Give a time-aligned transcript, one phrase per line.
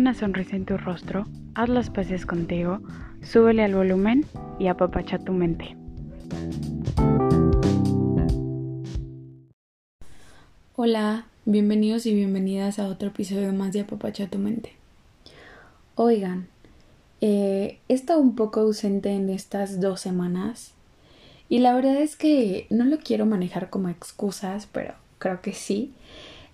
[0.00, 2.80] una sonrisa en tu rostro, haz las paces contigo,
[3.22, 4.24] súbele al volumen
[4.58, 5.76] y apapacha tu mente.
[10.74, 14.72] Hola, bienvenidos y bienvenidas a otro episodio más de Apapacha tu mente.
[15.96, 16.48] Oigan,
[17.20, 20.72] eh, he estado un poco ausente en estas dos semanas
[21.50, 25.92] y la verdad es que no lo quiero manejar como excusas, pero creo que sí.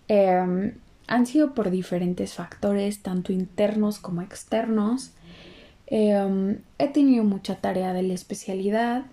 [0.09, 0.73] Em,
[1.07, 5.13] han sido por diferentes factores, tanto internos como externos.
[5.87, 9.07] Em, he tenido mucha tarea de la especialidad.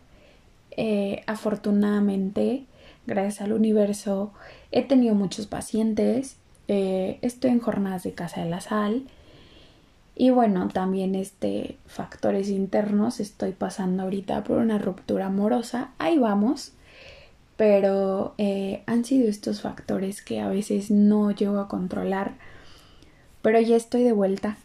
[0.72, 2.66] Eh, afortunadamente,
[3.06, 4.34] gracias al universo,
[4.72, 6.38] he tenido muchos pacientes.
[6.68, 9.04] Eh, estoy en jornadas de casa de la sal.
[10.16, 13.20] Y bueno, también este factores internos.
[13.20, 15.92] Estoy pasando ahorita por una ruptura amorosa.
[15.98, 16.74] Ahí vamos
[17.64, 22.34] pero eh, han sido estos factores que a veces no llego a controlar.
[23.42, 24.58] Pero ya estoy de vuelta.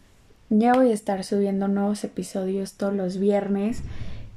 [0.49, 3.83] Ya voy a estar subiendo nuevos episodios todos los viernes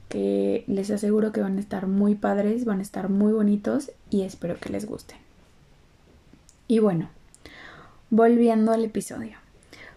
[0.08, 4.22] que les aseguro que van a estar muy padres, van a estar muy bonitos y
[4.22, 5.18] espero que les gusten.
[6.68, 7.10] Y bueno,
[8.10, 9.38] volviendo al episodio.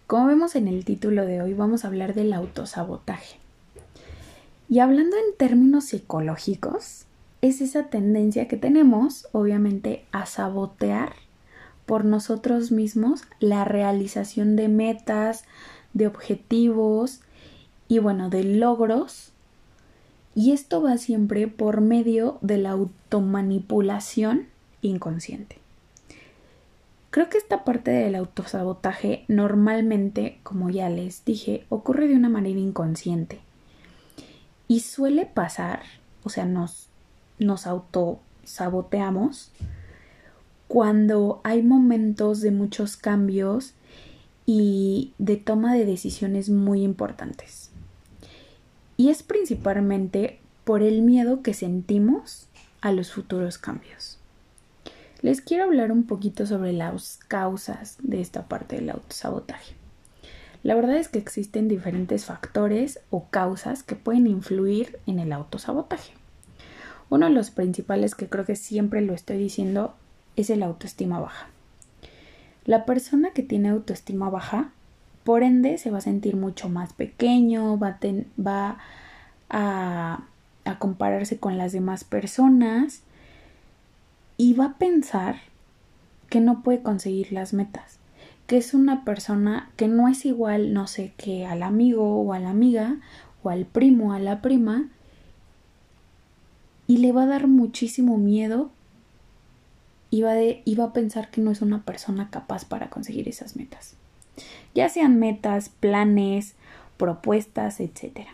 [0.08, 3.38] Como vemos en el título de hoy, vamos a hablar del autosabotaje.
[4.70, 7.06] Y hablando en términos psicológicos,
[7.48, 11.14] es esa tendencia que tenemos, obviamente, a sabotear
[11.86, 15.46] por nosotros mismos la realización de metas,
[15.94, 17.22] de objetivos
[17.88, 19.32] y bueno, de logros.
[20.34, 24.48] Y esto va siempre por medio de la automanipulación
[24.82, 25.58] inconsciente.
[27.12, 32.60] Creo que esta parte del autosabotaje normalmente, como ya les dije, ocurre de una manera
[32.60, 33.40] inconsciente.
[34.68, 35.84] Y suele pasar,
[36.26, 36.90] o sea, nos
[37.40, 39.52] nos autosaboteamos
[40.68, 43.74] cuando hay momentos de muchos cambios
[44.46, 47.72] y de toma de decisiones muy importantes.
[48.98, 52.48] Y es principalmente por el miedo que sentimos
[52.82, 54.18] a los futuros cambios.
[55.22, 59.74] Les quiero hablar un poquito sobre las causas de esta parte del autosabotaje.
[60.62, 66.14] La verdad es que existen diferentes factores o causas que pueden influir en el autosabotaje.
[67.10, 69.94] Uno de los principales que creo que siempre lo estoy diciendo
[70.36, 71.48] es el autoestima baja.
[72.66, 74.72] La persona que tiene autoestima baja,
[75.24, 78.78] por ende, se va a sentir mucho más pequeño, va,
[79.50, 80.24] a,
[80.80, 83.04] compararse con las demás personas
[84.36, 85.38] y va a pensar
[86.30, 88.00] que no puede conseguir las metas,
[88.48, 92.40] que es una persona que no es igual, no sé, que al amigo o a
[92.40, 92.98] la amiga
[93.44, 94.90] o al primo o a la prima,
[96.88, 98.70] y le va a dar muchísimo miedo
[100.12, 103.96] y va, a pensar que no es una persona capaz para conseguir esas metas.
[104.74, 106.54] Ya sean metas, planes,
[106.98, 108.28] propuestas, etc.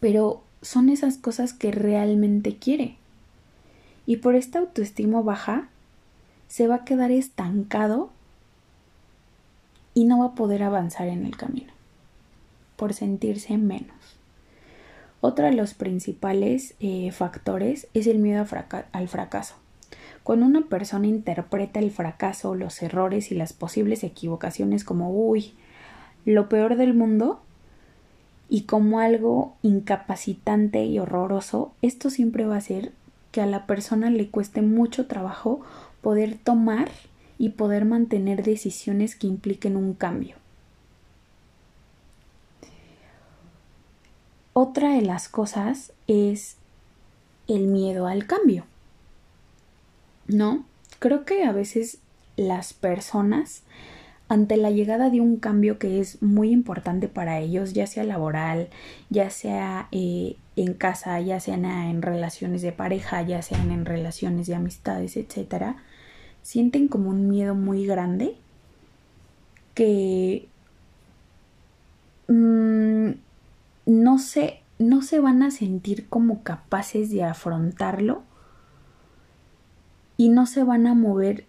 [0.00, 2.96] Pero son esas cosas que realmente quiere.
[4.06, 5.68] Y por esta autoestima baja,
[6.48, 8.10] se va a quedar estancado
[9.94, 11.72] y no va a poder avanzar en el camino
[12.76, 13.95] por sentirse menos.
[15.28, 18.46] Otro de los principales eh, factores es el miedo
[18.92, 19.56] al fracaso.
[20.22, 25.54] Cuando una persona interpreta el fracaso, los errores y las posibles equivocaciones como uy,
[26.24, 27.40] lo peor del mundo
[28.48, 32.92] y como algo incapacitante y horroroso, esto siempre va a hacer
[33.32, 35.60] que a la persona le cueste mucho trabajo
[36.02, 36.88] poder tomar
[37.36, 40.36] y poder mantener decisiones que impliquen un cambio.
[44.58, 46.56] Otra de las cosas es
[47.46, 48.64] el miedo al cambio.
[50.28, 50.64] ¿No?
[50.98, 51.98] Creo que a veces
[52.38, 53.64] las personas
[54.30, 58.70] ante la llegada de un cambio que es muy importante para ellos, ya sea laboral,
[59.10, 64.46] ya sea eh, en casa, ya sea en relaciones de pareja, ya sean en relaciones
[64.46, 65.76] de amistades, etcétera,
[66.40, 68.36] sienten como un miedo muy grande
[69.74, 70.48] que
[72.28, 73.25] mm,
[73.86, 78.22] no se, no se van a sentir como capaces de afrontarlo
[80.16, 81.46] y no se van a mover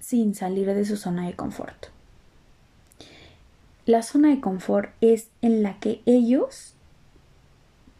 [0.00, 1.86] sin salir de su zona de confort.
[3.86, 6.74] La zona de confort es en la que ellos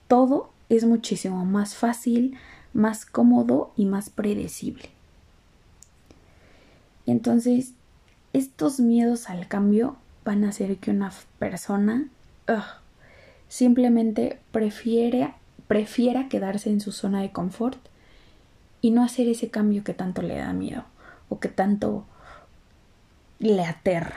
[0.08, 2.38] todo es muchísimo más fácil,
[2.72, 4.90] más cómodo y más predecible.
[7.06, 7.72] Entonces,
[8.32, 12.08] estos miedos al cambio van a hacer que una persona
[13.48, 15.34] simplemente prefiere,
[15.68, 17.78] prefiera quedarse en su zona de confort
[18.80, 20.84] y no hacer ese cambio que tanto le da miedo
[21.28, 22.04] o que tanto
[23.38, 24.16] le aterra,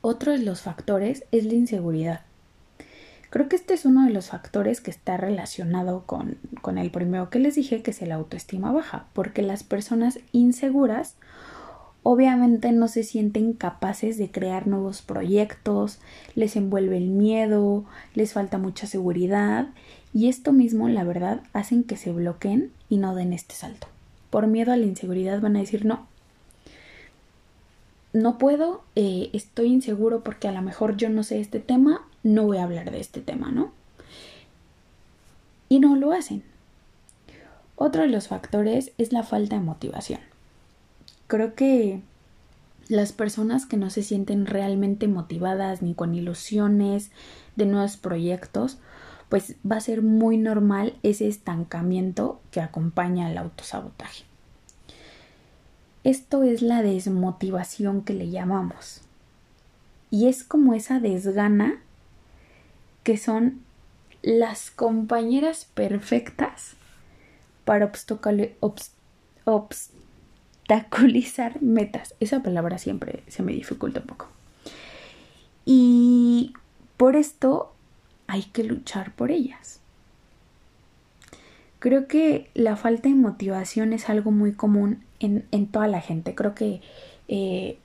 [0.00, 2.22] Otro de los factores es la inseguridad.
[3.30, 7.30] Creo que este es uno de los factores que está relacionado con, con el primero
[7.30, 11.14] que les dije, que es el autoestima baja, porque las personas inseguras
[12.02, 15.98] obviamente no se sienten capaces de crear nuevos proyectos,
[16.34, 17.84] les envuelve el miedo,
[18.14, 19.68] les falta mucha seguridad
[20.12, 23.86] y esto mismo, la verdad, hacen que se bloqueen y no den este salto.
[24.30, 26.06] Por miedo a la inseguridad van a decir no.
[28.12, 32.44] No puedo, eh, estoy inseguro porque a lo mejor yo no sé este tema no
[32.44, 33.72] voy a hablar de este tema, ¿no?
[35.68, 36.42] Y no lo hacen.
[37.76, 40.20] Otro de los factores es la falta de motivación.
[41.32, 42.02] Creo que
[42.88, 47.10] las personas que no se sienten realmente motivadas ni con ilusiones
[47.56, 48.76] de nuevos proyectos,
[49.30, 54.24] pues va a ser muy normal ese estancamiento que acompaña al autosabotaje.
[56.04, 59.00] Esto es la desmotivación que le llamamos.
[60.10, 61.80] Y es como esa desgana
[63.04, 63.62] que son
[64.20, 66.74] las compañeras perfectas
[67.64, 68.52] para obstaculizar
[71.60, 72.14] metas.
[72.20, 74.28] Esa palabra siempre se me dificulta un poco.
[75.64, 76.52] Y
[76.96, 77.72] por esto
[78.26, 79.80] hay que luchar por ellas.
[81.78, 86.34] Creo que la falta de motivación es algo muy común en, toda la gente.
[86.34, 86.80] Creo que
[87.28, 87.78] eh,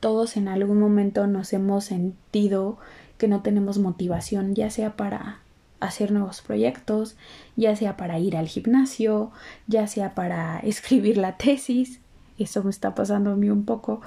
[0.00, 2.78] todos en algún momento nos hemos sentido
[3.18, 5.40] que no tenemos motivación, ya sea para
[5.80, 7.16] hacer nuevos proyectos,
[7.56, 9.30] ya sea para ir al gimnasio,
[9.66, 12.00] ya sea para escribir la tesis,
[12.38, 14.00] eso me está pasando a mí un poco,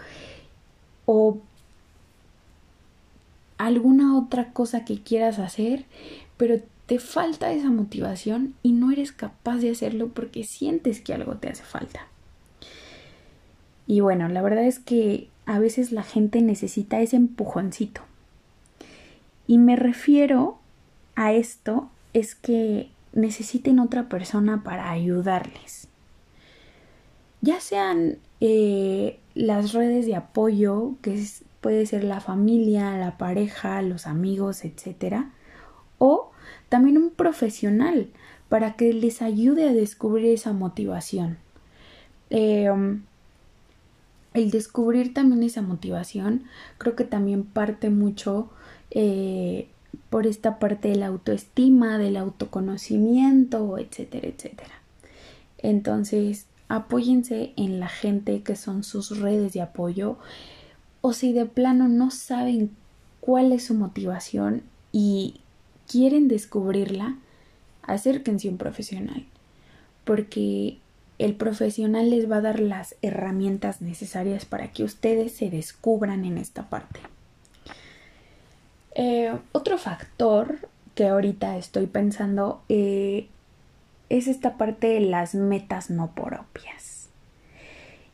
[1.05, 1.39] o
[3.57, 5.85] alguna otra cosa que quieras hacer,
[6.37, 11.35] pero te falta esa motivación y no eres capaz de hacerlo porque sientes que algo
[11.35, 12.07] te hace falta.
[13.87, 18.01] Y bueno, la verdad es que a veces la gente necesita ese empujoncito
[19.47, 20.57] y me refiero
[21.15, 25.87] a esto es que necesiten otra persona para ayudarles.
[27.41, 31.23] Ya sean eh, las redes de apoyo, que
[31.61, 35.25] puede ser la familia, la pareja, los amigos, etc.
[35.97, 36.31] O
[36.69, 38.09] también un profesional
[38.49, 41.37] para que les ayude a descubrir esa motivación.
[42.29, 43.03] Um,
[44.33, 46.45] el descubrir también esa motivación
[46.77, 48.49] creo que también parte mucho
[48.89, 49.67] eh,
[50.09, 54.81] por esta parte de la autoestima, del autoconocimiento, etcétera, etcétera.
[55.57, 60.17] Entonces, apóyense en la gente que son sus redes de apoyo
[61.01, 62.71] o si de plano no saben
[63.19, 65.41] cuál es su motivación y
[65.87, 67.17] quieren descubrirla,
[67.83, 69.25] acérquense a un profesional,
[70.05, 70.77] porque
[71.19, 76.37] el profesional les va a dar las herramientas necesarias para que ustedes se descubran en
[76.37, 76.99] esta parte.
[78.95, 83.27] Eh, otro factor que ahorita estoy pensando eh,
[84.09, 87.09] es esta parte de las metas no propias.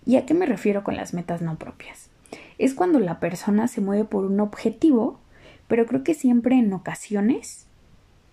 [0.06, 2.10] ¿Y a qué me refiero con las metas no propias?
[2.58, 5.20] Es cuando la persona se mueve por un objetivo,
[5.68, 7.66] pero creo que siempre en ocasiones,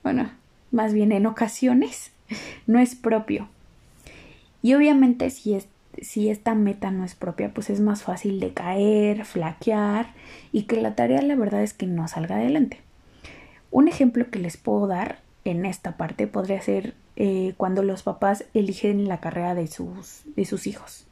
[0.02, 0.30] bueno,
[0.70, 2.12] más bien en ocasiones,
[2.66, 3.48] no es propio.
[4.62, 5.68] Y obviamente si es
[6.00, 10.14] si esta meta no es propia, pues es más fácil de caer, flaquear
[10.52, 12.80] y que la tarea la verdad es que no salga adelante.
[13.70, 18.44] Un ejemplo que les puedo dar en esta parte podría ser eh, cuando los papás
[18.54, 21.06] eligen la carrera de sus, de sus hijos.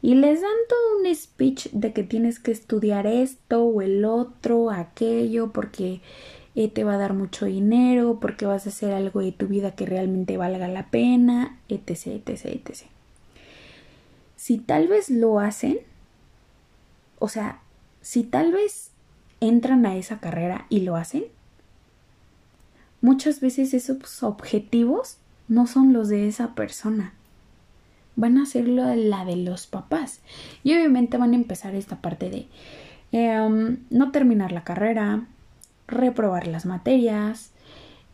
[0.00, 4.70] Y les dan todo un speech de que tienes que estudiar esto o el otro,
[4.70, 6.00] aquello, porque
[6.54, 9.72] eh, te va a dar mucho dinero, porque vas a hacer algo de tu vida
[9.72, 12.97] que realmente valga la pena, etc, etc, etc
[14.48, 15.78] si tal vez lo hacen,
[17.18, 17.60] o sea,
[18.00, 18.92] si tal vez
[19.40, 21.24] entran a esa carrera y lo hacen,
[23.02, 27.12] muchas veces esos objetivos no son los de esa persona.
[28.16, 30.20] Van a ser la de los papás.
[30.64, 32.46] Y obviamente van a empezar esta parte de
[33.12, 35.26] em, no terminar la carrera,
[35.86, 37.50] reprobar las materias,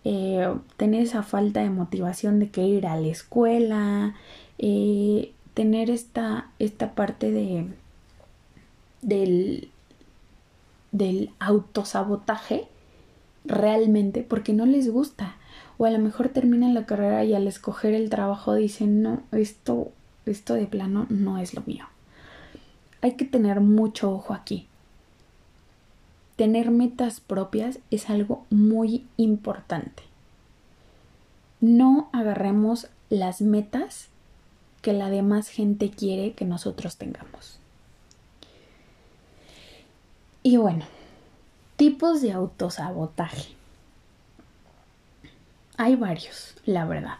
[0.03, 4.17] eh, tener esa falta de motivación de que ir a la escuela,
[4.59, 7.67] eh, tener esta, esta parte de
[9.03, 9.69] del,
[10.93, 12.67] del autosabotaje
[13.45, 15.37] realmente porque no les gusta.
[15.77, 19.91] O a lo mejor terminan la carrera y al escoger el trabajo dicen no esto
[20.27, 21.87] esto de plano no es lo mío
[23.05, 24.67] hay que tener mucho ojo aquí.
[26.37, 30.05] Tener metas propias es algo muy importante.
[31.61, 34.09] No agarremos las metas
[34.85, 37.59] que la demás gente quiere que nosotros tengamos.
[40.43, 40.85] Y bueno,
[41.77, 43.55] tipos de autosabotaje.
[45.79, 47.17] Hay varios, la verdad.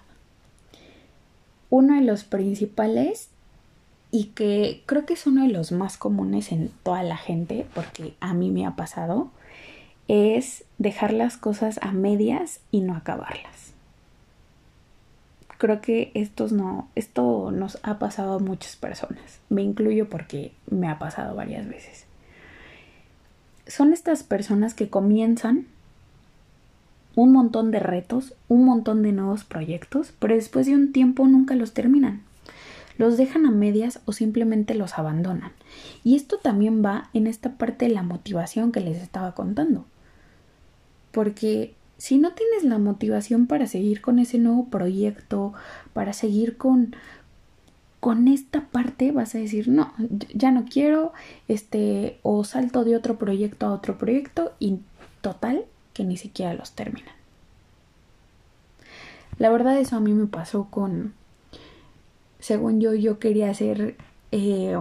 [1.71, 3.31] Uno de los principales
[4.11, 8.15] y que creo que es uno de los más comunes en toda la gente, porque
[8.21, 9.31] a mí me ha pasado,
[10.07, 13.74] es dejar las cosas a medias y no acabarlas.
[15.65, 19.41] Creo que estos no, esto nos ha pasado a muchas personas.
[19.49, 22.05] Me incluyo porque me ha pasado varias veces.
[23.67, 25.65] Son estas personas que comienzan
[27.17, 31.55] un montón de retos, un montón de nuevos proyectos, pero después de un tiempo nunca
[31.55, 32.21] los terminan.
[32.99, 35.53] Los dejan a medias o simplemente los abandonan.
[36.05, 39.87] Y esto también va en esta parte de la motivación que les estaba contando.
[41.11, 45.55] Porque si no tienes la motivación para seguir con ese nuevo proyecto,
[45.95, 46.95] para seguir con
[47.99, 49.91] con esta parte vas a decir, no,
[50.35, 51.15] ya no quiero,
[51.49, 54.81] este, o salto de otro proyecto a otro proyecto y
[55.23, 57.15] total que ni siquiera los terminan.
[59.39, 61.15] La verdad eso a mí me pasó con,
[62.39, 63.97] según yo, yo quería hacer
[64.31, 64.77] eh,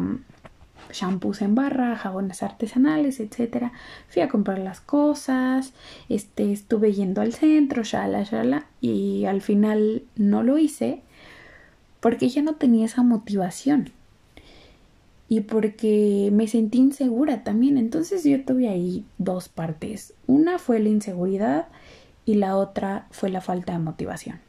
[0.94, 3.74] shampoos en barra, jabones artesanales, etcétera.
[4.08, 5.74] Fui a comprar las cosas,
[6.10, 11.02] este, estuve yendo al centro, shala, shala, y al final no lo hice
[12.00, 13.92] porque ya no tenía esa motivación
[15.30, 17.78] y porque me sentí insegura también.
[17.78, 20.14] Entonces yo tuve ahí dos partes.
[20.28, 21.70] Una fue la inseguridad
[22.26, 24.43] y la otra fue la falta de motivación.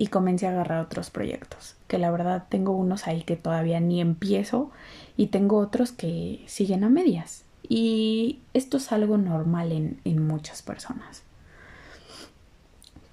[0.00, 4.00] Y comencé a agarrar otros proyectos, que la verdad tengo unos ahí que todavía ni
[4.00, 4.70] empiezo
[5.18, 7.44] y tengo otros que siguen a medias.
[7.68, 11.22] Y esto es algo normal en, en muchas personas.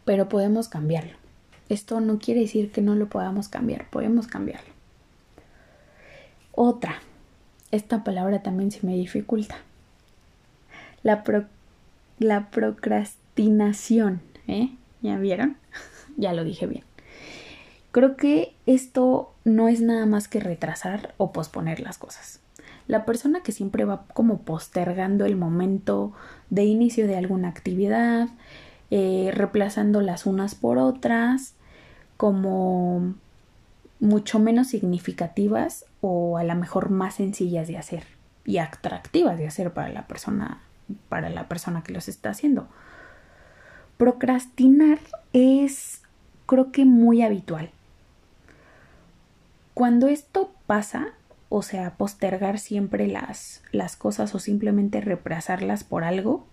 [0.06, 1.17] Pero podemos cambiarlo.
[1.67, 4.72] Esto no quiere decir que no lo podamos cambiar, podemos cambiarlo.
[6.53, 7.01] Otra,
[7.72, 9.58] esta palabra también se me dificulta.
[11.03, 11.25] La,
[12.20, 14.70] la procrastinación, ¿eh?
[15.01, 15.58] ¿Ya vieron?
[16.17, 16.83] ya lo dije bien.
[17.91, 22.41] Creo que esto no es nada más que retrasar o posponer las cosas.
[22.88, 26.13] La persona que siempre va como postergando el momento
[26.50, 28.29] de inicio de alguna actividad,
[28.91, 31.55] eh, reemplazando las unas por otras,
[32.17, 33.15] como
[34.00, 38.03] mucho menos significativas o a lo mejor más sencillas de hacer
[38.45, 40.62] y atractivas de hacer para la persona
[41.09, 42.67] para la persona que los está haciendo.
[43.97, 45.00] Procrastinar
[45.33, 46.01] es
[46.48, 47.70] creo que muy habitual.
[49.75, 51.10] Cuando esto pasa,
[51.50, 56.48] o sea, postergar siempre las, las cosas o simplemente reemplazarlas por algo,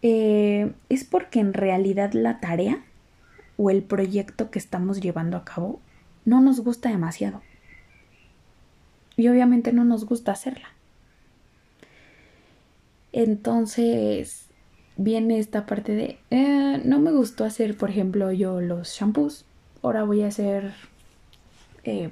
[0.00, 2.82] eh, es porque en realidad la tarea
[3.58, 5.80] o el proyecto que estamos llevando a cabo
[6.24, 7.42] no nos gusta demasiado.
[9.16, 10.68] Y obviamente no nos gusta hacerla.
[13.12, 14.49] Entonces
[15.02, 19.46] viene esta parte de, eh, no me gustó hacer, por ejemplo, yo los shampoos.
[19.82, 20.74] Ahora voy a hacer,
[21.84, 22.10] eh,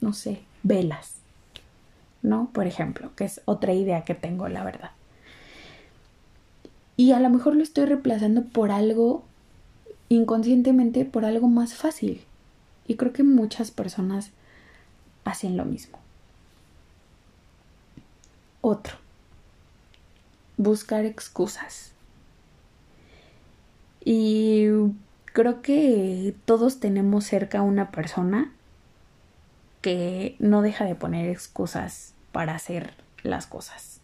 [0.00, 1.16] no sé, velas.
[2.22, 2.48] ¿No?
[2.52, 4.90] Por ejemplo, que es otra idea que tengo, la verdad.
[6.96, 9.22] Y a lo mejor lo estoy reemplazando por algo
[10.08, 12.22] inconscientemente por algo más fácil.
[12.86, 14.30] Y creo que muchas personas
[15.24, 15.98] hacen lo mismo.
[18.62, 19.05] Otro.
[20.56, 21.92] Buscar excusas.
[24.04, 24.66] Y
[25.24, 28.52] creo que todos tenemos cerca una persona
[29.82, 34.00] que no deja de poner excusas para hacer las cosas.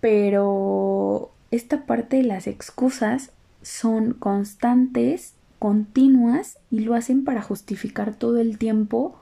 [0.00, 3.30] Pero esta parte de las excusas
[3.62, 9.18] son constantes, continuas y lo hacen para justificar todo el tiempo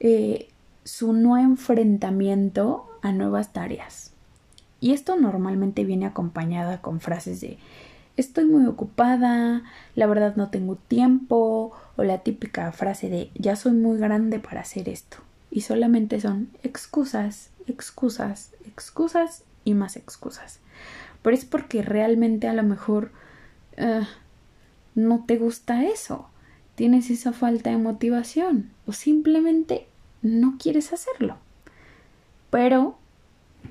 [0.00, 0.48] eh,
[0.84, 4.11] su no enfrentamiento a nuevas tareas.
[4.82, 7.56] Y esto normalmente viene acompañada con frases de
[8.16, 9.62] estoy muy ocupada,
[9.94, 14.62] la verdad no tengo tiempo, o la típica frase de ya soy muy grande para
[14.62, 15.18] hacer esto.
[15.52, 20.58] Y solamente son excusas, excusas, excusas y más excusas.
[21.22, 23.12] Pero es porque realmente a lo mejor
[23.76, 24.02] eh,
[24.96, 26.28] no te gusta eso,
[26.74, 29.86] tienes esa falta de motivación o simplemente
[30.22, 31.36] no quieres hacerlo.
[32.50, 32.98] Pero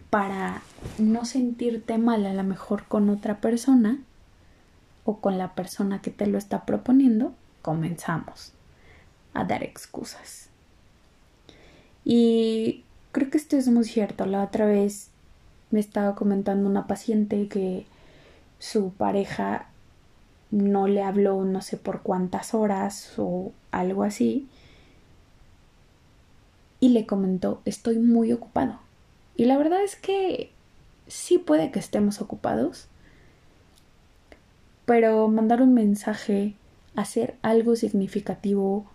[0.10, 0.62] para
[0.98, 4.00] no sentirte mal a lo mejor con otra persona
[5.06, 8.54] o con la persona que te lo está proponiendo, comenzamos
[9.34, 10.50] a dar excusas.
[12.04, 14.26] Y creo que esto es muy cierto.
[14.26, 15.10] La otra vez
[15.70, 17.86] me estaba comentando una paciente que
[18.60, 19.68] su pareja
[20.52, 24.48] no le habló no sé por cuántas horas o algo así.
[26.84, 28.80] y le comentó, estoy muy ocupado.
[29.36, 30.52] Y la verdad es que
[31.08, 32.88] sí puede que estemos ocupados,
[34.86, 36.56] pero mandar un mensaje,
[36.96, 38.86] hacer algo significativo,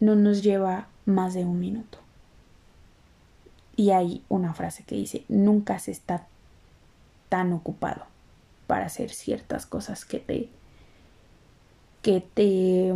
[0.00, 1.98] no nos lleva más de un minuto.
[3.76, 6.26] Y hay una frase que dice, nunca se está
[7.28, 8.04] tan ocupado
[8.66, 10.48] para hacer ciertas cosas que te
[12.02, 12.92] que te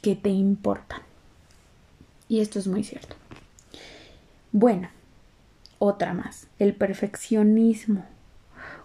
[0.00, 1.00] que te importan.
[2.28, 3.16] Y esto es muy cierto.
[4.52, 4.88] Bueno,
[5.84, 8.04] otra más, el perfeccionismo.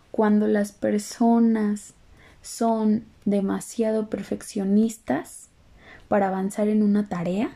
[0.09, 1.93] Cuando las personas
[2.41, 5.49] son demasiado perfeccionistas
[6.07, 7.51] para avanzar en una tarea,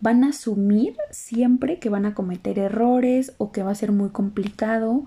[0.00, 4.08] van a asumir siempre que van a cometer errores o que va a ser muy
[4.08, 5.04] complicado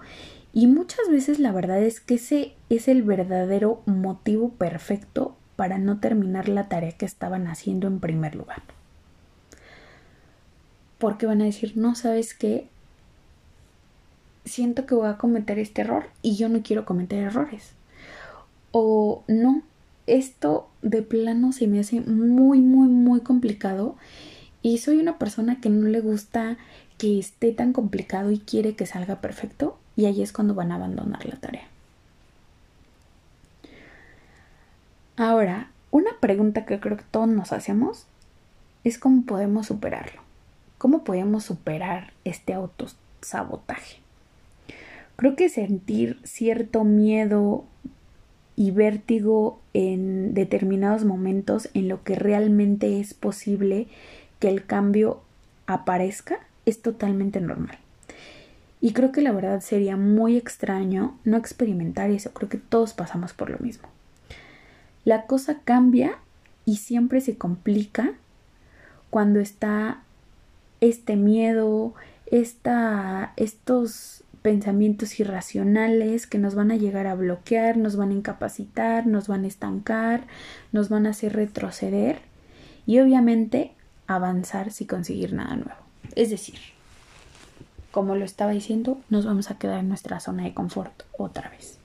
[0.53, 5.99] y muchas veces la verdad es que ese es el verdadero motivo perfecto para no
[5.99, 8.61] terminar la tarea que estaban haciendo en primer lugar.
[10.99, 12.67] Porque van a decir, no sabes qué,
[14.49, 17.71] siento que voy a cometer este error y yo no quiero cometer errores.
[18.71, 19.63] O no,
[20.07, 23.95] esto de plano se me hace muy, muy, muy complicado
[24.61, 26.57] y soy una persona que no le gusta
[26.97, 30.75] que esté tan complicado y quiere que salga perfecto y ahí es cuando van a
[30.75, 31.67] abandonar la tarea.
[35.15, 38.05] Ahora, una pregunta que creo que todos nos hacemos
[38.83, 40.21] es cómo podemos superarlo.
[40.77, 44.08] ¿Cómo podemos superar este autosabotaje?
[45.19, 47.65] Creo que sentir cierto miedo
[48.55, 53.89] y vértigo en determinados momentos en lo que realmente es posible
[54.39, 55.19] que el cambio
[55.67, 57.79] aparezca es totalmente normal.
[58.79, 62.31] Y creo que la verdad sería muy extraño no experimentar eso.
[62.31, 63.89] Creo que todos pasamos por lo mismo.
[65.03, 66.17] La cosa cambia
[66.63, 68.13] y siempre se complica
[69.09, 70.01] cuando está
[70.79, 71.93] este miedo,
[72.25, 79.07] esta, estos pensamientos irracionales que nos van a llegar a bloquear, nos van a incapacitar,
[79.07, 80.27] nos van a estancar,
[80.71, 82.19] nos van a hacer retroceder
[82.85, 83.73] y obviamente
[84.07, 85.81] avanzar sin conseguir nada nuevo.
[86.15, 86.59] Es decir,
[87.91, 91.77] como lo estaba diciendo, nos vamos a quedar en nuestra zona de confort otra vez.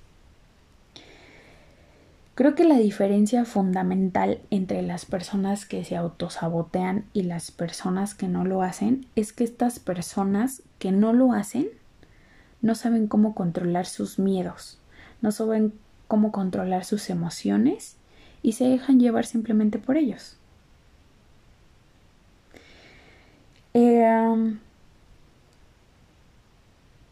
[2.34, 8.26] Creo que la diferencia fundamental entre las personas que se autosabotean y las personas que
[8.26, 11.68] no lo hacen es que estas personas que no lo hacen
[12.64, 14.78] no saben cómo controlar sus miedos,
[15.20, 15.74] no saben
[16.08, 17.96] cómo controlar sus emociones
[18.42, 20.38] y se dejan llevar simplemente por ellos.
[23.74, 24.56] Eh,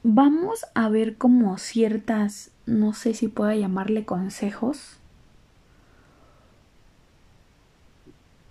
[0.03, 4.97] vamos a ver como ciertas, no sé si pueda llamarle consejos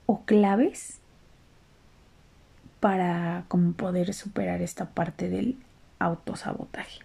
[0.06, 1.00] o claves
[2.80, 5.58] para como poder superar esta parte del
[6.02, 7.00] autosabotaje.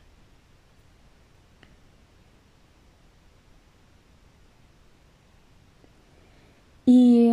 [6.84, 7.30] Y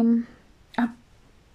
[0.77, 0.95] ah,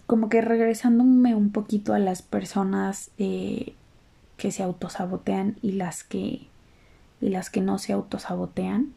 [0.06, 3.74] como que regresándome un poquito a las personas eh,
[4.36, 6.46] que se autosabotean y las que
[7.20, 8.94] y las que no se autosabotean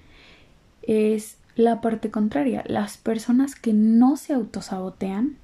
[0.84, 2.64] es la parte contraria.
[2.68, 5.38] Las personas que no se autosabotean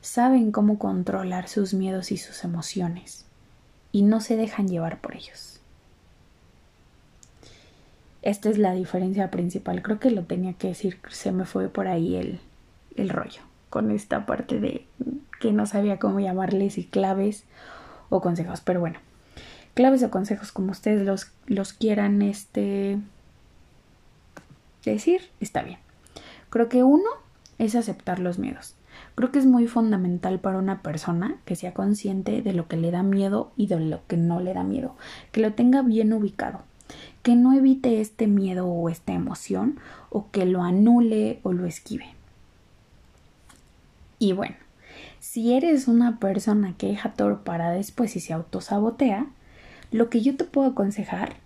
[0.00, 3.27] saben cómo controlar sus miedos y sus emociones
[3.92, 5.60] y no se dejan llevar por ellos.
[8.22, 9.82] Esta es la diferencia principal.
[9.82, 10.98] Creo que lo tenía que decir.
[11.08, 12.40] Se me fue por ahí el,
[12.96, 14.86] el rollo con esta parte de
[15.40, 17.44] que no sabía cómo llamarles y claves
[18.08, 18.60] o consejos.
[18.60, 18.98] Pero bueno,
[19.74, 22.98] claves o consejos como ustedes los, los quieran este
[24.84, 25.78] decir, está bien.
[26.50, 27.08] Creo que uno
[27.58, 28.74] es aceptar los miedos.
[29.14, 32.90] Creo que es muy fundamental para una persona que sea consciente de lo que le
[32.90, 34.94] da miedo y de lo que no le da miedo,
[35.32, 36.60] que lo tenga bien ubicado,
[37.22, 39.78] que no evite este miedo o esta emoción
[40.10, 42.06] o que lo anule o lo esquive.
[44.18, 44.56] Y bueno,
[45.20, 49.26] si eres una persona que deja todo para después y se autosabotea,
[49.90, 51.36] lo que yo te puedo aconsejar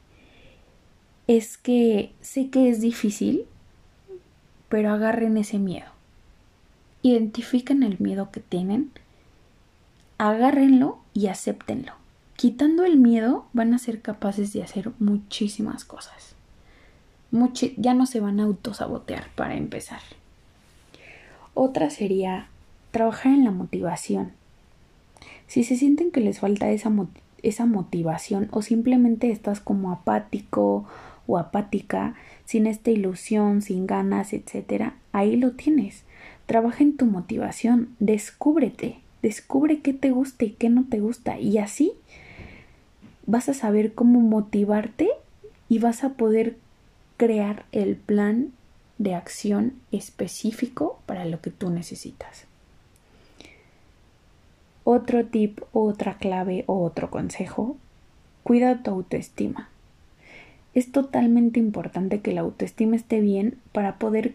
[1.26, 3.44] es que sé que es difícil,
[4.68, 5.86] pero agarren ese miedo.
[7.02, 8.90] Identifiquen el miedo que tienen,
[10.18, 11.92] agárrenlo y acéptenlo.
[12.36, 16.34] Quitando el miedo van a ser capaces de hacer muchísimas cosas.
[17.76, 20.00] ya no se van a autosabotear para empezar.
[21.54, 22.48] Otra sería
[22.92, 24.32] trabajar en la motivación.
[25.46, 26.90] Si se sienten que les falta esa
[27.42, 30.84] esa motivación o simplemente estás como apático
[31.26, 36.04] o apática, sin esta ilusión, sin ganas, etcétera, ahí lo tienes.
[36.52, 41.56] Trabaja en tu motivación, descúbrete, descubre qué te gusta y qué no te gusta y
[41.56, 41.94] así
[43.24, 45.08] vas a saber cómo motivarte
[45.70, 46.58] y vas a poder
[47.16, 48.52] crear el plan
[48.98, 52.44] de acción específico para lo que tú necesitas.
[54.84, 57.78] Otro tip, otra clave o otro consejo,
[58.42, 59.70] cuida tu autoestima.
[60.74, 64.34] Es totalmente importante que la autoestima esté bien para poder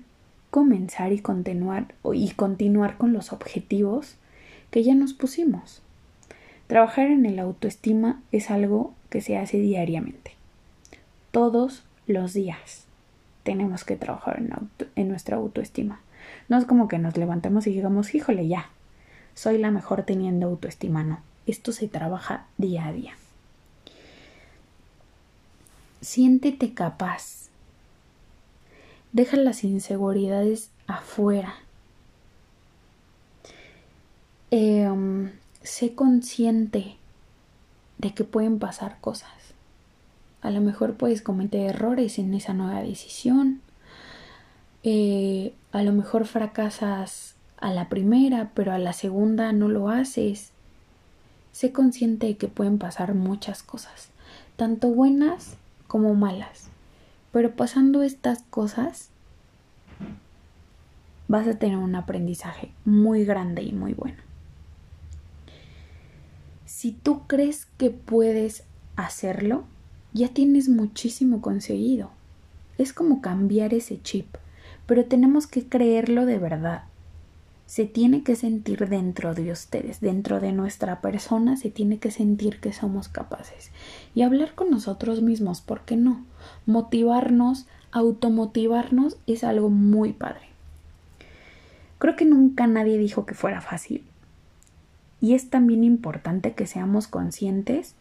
[0.50, 4.16] comenzar y continuar y continuar con los objetivos
[4.72, 5.82] que ya nos pusimos.
[6.68, 10.32] Trabajar en el autoestima es algo que se hace diariamente.
[11.32, 12.86] Todos los días
[13.44, 14.52] tenemos que trabajar en,
[14.96, 16.02] en, nuestra autoestima.
[16.50, 18.70] No es como que nos levantemos y digamos, híjole, ya,
[19.34, 21.04] soy la mejor teniendo autoestima.
[21.04, 23.14] No, esto se trabaja día a día.
[26.02, 27.47] Siéntete capaz.
[29.18, 31.56] Deja las inseguridades afuera.
[34.52, 35.32] Em,
[35.64, 36.98] sé consciente
[37.98, 39.32] de que pueden pasar cosas.
[40.42, 43.62] A lo mejor puedes cometer errores en esa nueva decisión.
[44.84, 50.52] Eh, a lo mejor fracasas a la primera, pero a la segunda no lo haces.
[51.54, 54.10] Sé consciente de que pueden pasar muchas cosas,
[54.58, 56.70] tanto buenas como malas.
[57.32, 59.10] Pero pasando estas cosas,
[61.28, 64.18] vas a tener un aprendizaje muy grande y muy bueno.
[66.66, 68.64] Si tú crees que puedes
[68.96, 69.66] hacerlo,
[70.14, 72.12] ya tienes muchísimo conseguido.
[72.78, 74.28] Es como cambiar ese chip,
[74.86, 76.84] pero tenemos que creerlo de verdad.
[77.68, 82.62] Se tiene que sentir dentro de ustedes, dentro de nuestra persona, se tiene que sentir
[82.62, 83.72] que somos capaces.
[84.16, 86.26] Y hablar con nosotros mismos, ¿por qué no?
[86.66, 90.48] Motivarnos, automotivarnos es algo muy padre.
[92.00, 94.06] Creo que nunca nadie dijo que fuera fácil.
[95.20, 97.96] Y es también importante que seamos conscientes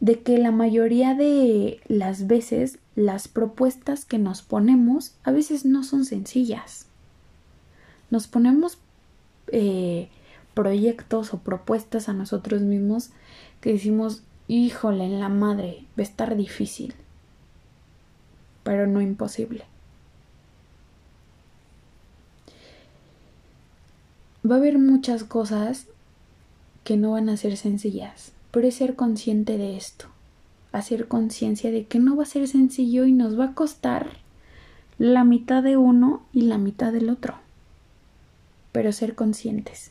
[0.00, 5.82] de que la mayoría de las veces las propuestas que nos ponemos a veces no
[5.82, 6.86] son sencillas.
[8.10, 8.78] Nos ponemos
[9.48, 10.08] eh,
[10.54, 13.10] proyectos o propuestas a nosotros mismos
[13.60, 16.94] que decimos, híjole, en la madre, va a estar difícil,
[18.62, 19.64] pero no imposible.
[24.48, 25.86] Va a haber muchas cosas
[26.84, 30.06] que no van a ser sencillas pero es ser consciente de esto,
[30.72, 34.08] hacer conciencia de que no va a ser sencillo y nos va a costar
[34.98, 37.36] la mitad de uno y la mitad del otro,
[38.72, 39.90] pero ser conscientes.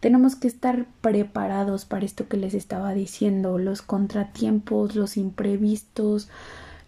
[0.00, 6.28] Tenemos que estar preparados para esto que les estaba diciendo, los contratiempos, los imprevistos,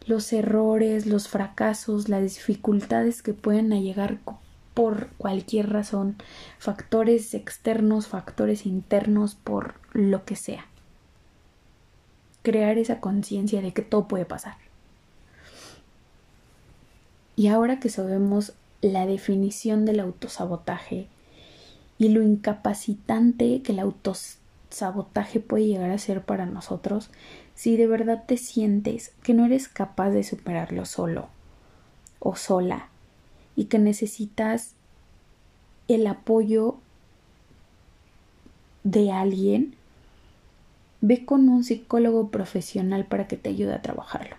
[0.07, 4.19] los errores, los fracasos, las dificultades que pueden llegar
[4.75, 6.17] por cualquier razón,
[6.59, 10.67] factores externos, factores internos, por lo que sea.
[12.43, 14.57] Crear esa conciencia de que todo puede pasar.
[17.37, 21.07] Y ahora que sabemos la definición del autosabotaje
[21.99, 27.11] y lo incapacitante que el autosabotaje puede llegar a ser para nosotros,
[27.55, 31.29] si de verdad te sientes que no eres capaz de superarlo solo
[32.19, 32.89] o sola
[33.55, 34.73] y que necesitas
[35.89, 36.79] el apoyo
[38.85, 39.75] de alguien,
[41.01, 44.37] ve con un psicólogo profesional para que te ayude a trabajarlo.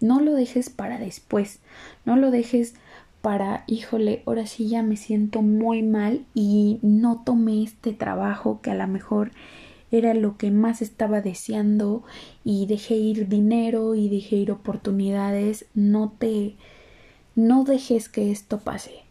[0.00, 1.58] No lo dejes para después,
[2.04, 2.74] no lo dejes
[3.22, 8.70] para, híjole, ahora sí ya me siento muy mal y no tomé este trabajo que
[8.70, 9.32] a lo mejor
[9.90, 12.02] era lo que más estaba deseando
[12.44, 16.56] y dejé ir dinero y dejé ir oportunidades, no te
[17.34, 19.04] no dejes que esto pase.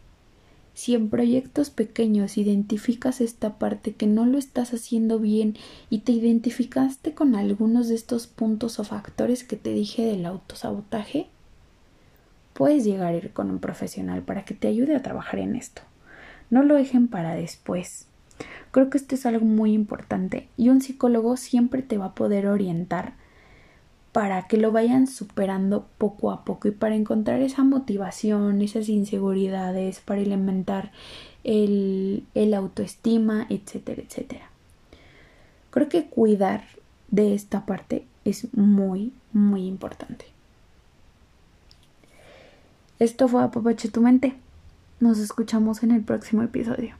[0.74, 5.56] Si en proyectos pequeños identificas esta parte que no lo estás haciendo bien
[5.90, 11.26] y te identificaste con algunos de estos puntos o factores que te dije del autosabotaje,
[12.58, 15.82] puedes llegar a ir con un profesional para que te ayude a trabajar en esto.
[16.50, 18.08] No lo dejen para después.
[18.72, 22.48] Creo que esto es algo muy importante y un psicólogo siempre te va a poder
[22.48, 23.12] orientar
[24.10, 30.00] para que lo vayan superando poco a poco y para encontrar esa motivación, esas inseguridades,
[30.00, 30.90] para alimentar
[31.44, 34.50] el, el autoestima, etcétera, etcétera.
[35.70, 36.64] Creo que cuidar
[37.12, 40.37] de esta parte es muy, muy importante.
[42.98, 44.34] Esto fue Apapache tu mente.
[44.98, 46.96] Nos escuchamos en el próximo episodio.